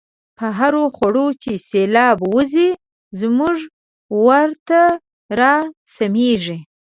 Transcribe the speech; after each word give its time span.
په 0.37 0.47
هرخوړ 0.57 1.15
چی 1.41 1.53
سیلاب 1.69 2.17
وزی، 2.33 2.69
زمونږ 3.19 3.57
وره 4.25 4.45
ته 4.67 4.81
را 5.39 5.55
سمیږی 5.95 6.59